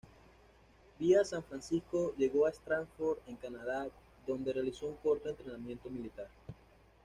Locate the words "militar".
5.91-6.27